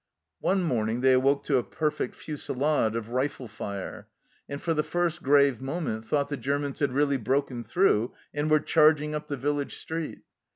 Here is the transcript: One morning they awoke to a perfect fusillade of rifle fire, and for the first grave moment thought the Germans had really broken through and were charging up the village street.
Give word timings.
One 0.39 0.63
morning 0.63 1.01
they 1.01 1.13
awoke 1.13 1.43
to 1.43 1.57
a 1.57 1.63
perfect 1.63 2.15
fusillade 2.15 2.95
of 2.95 3.09
rifle 3.09 3.47
fire, 3.47 4.07
and 4.49 4.59
for 4.59 4.73
the 4.73 4.81
first 4.81 5.21
grave 5.21 5.61
moment 5.61 6.05
thought 6.05 6.29
the 6.31 6.37
Germans 6.37 6.79
had 6.79 6.91
really 6.93 7.17
broken 7.17 7.63
through 7.63 8.11
and 8.33 8.49
were 8.49 8.61
charging 8.61 9.13
up 9.13 9.27
the 9.27 9.37
village 9.37 9.77
street. 9.77 10.21